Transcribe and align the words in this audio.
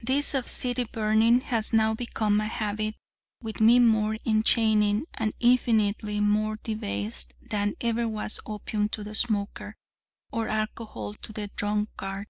This 0.00 0.34
of 0.34 0.46
city 0.46 0.84
burning 0.84 1.40
has 1.40 1.72
now 1.72 1.94
become 1.94 2.38
a 2.38 2.48
habit 2.48 2.96
with 3.42 3.62
me 3.62 3.78
more 3.78 4.18
enchaining 4.26 5.06
and 5.14 5.32
infinitely 5.40 6.20
more 6.20 6.58
debased 6.62 7.32
than 7.40 7.72
ever 7.80 8.06
was 8.06 8.40
opium 8.44 8.90
to 8.90 9.02
the 9.02 9.14
smoker, 9.14 9.76
or 10.30 10.48
alcohol 10.48 11.14
to 11.14 11.32
the 11.32 11.48
drunkard. 11.56 12.26